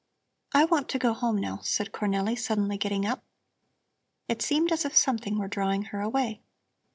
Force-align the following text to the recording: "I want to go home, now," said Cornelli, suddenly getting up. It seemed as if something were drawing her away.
"I 0.51 0.65
want 0.65 0.89
to 0.89 0.97
go 0.97 1.13
home, 1.13 1.37
now," 1.37 1.59
said 1.61 1.91
Cornelli, 1.91 2.35
suddenly 2.35 2.75
getting 2.75 3.05
up. 3.05 3.23
It 4.27 4.41
seemed 4.41 4.71
as 4.71 4.83
if 4.83 4.95
something 4.95 5.37
were 5.37 5.47
drawing 5.47 5.83
her 5.93 6.01
away. 6.01 6.41